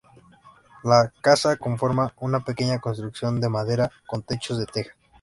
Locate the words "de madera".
3.39-3.91